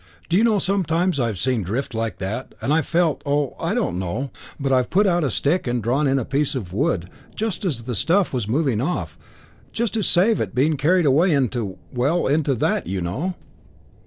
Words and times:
Do 0.29 0.35
you 0.35 0.43
know 0.43 0.57
sometimes 0.57 1.19
I've 1.19 1.37
seen 1.37 1.61
drift 1.61 1.93
like 1.93 2.17
that, 2.17 2.55
and 2.59 2.73
I've 2.73 2.87
felt 2.87 3.21
oh, 3.23 3.55
I 3.59 3.75
don't 3.75 3.99
know. 3.99 4.31
But 4.59 4.71
I've 4.71 4.89
put 4.89 5.05
out 5.05 5.23
a 5.23 5.29
stick 5.29 5.67
and 5.67 5.83
drawn 5.83 6.07
in 6.07 6.17
a 6.17 6.25
piece 6.25 6.55
of 6.55 6.73
wood 6.73 7.07
just 7.35 7.63
as 7.65 7.83
the 7.83 7.93
stuff 7.93 8.33
was 8.33 8.47
moving 8.47 8.81
off, 8.81 9.15
just 9.71 9.93
to 9.93 10.01
save 10.01 10.41
it 10.41 10.55
being 10.55 10.75
carried 10.75 11.05
away 11.05 11.31
into 11.33 11.77
well, 11.93 12.25
into 12.25 12.55
that, 12.55 12.87
you 12.87 12.99
know." 13.01 13.35